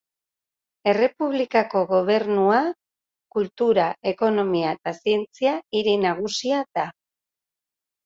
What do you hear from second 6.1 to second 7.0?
nagusia da.